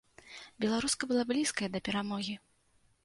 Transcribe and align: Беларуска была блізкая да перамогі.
Беларуска 0.63 1.03
была 1.11 1.25
блізкая 1.33 1.69
да 1.75 1.79
перамогі. 1.91 2.35